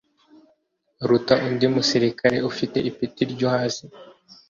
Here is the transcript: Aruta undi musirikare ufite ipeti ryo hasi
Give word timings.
Aruta 1.03 1.33
undi 1.47 1.65
musirikare 1.75 2.37
ufite 2.49 2.77
ipeti 2.89 3.23
ryo 3.33 3.47
hasi 3.55 3.83